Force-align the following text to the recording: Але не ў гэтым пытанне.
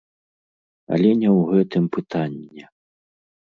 Але 0.97 1.09
не 1.21 1.29
ў 1.37 1.45
гэтым 1.51 1.83
пытанне. 1.99 2.65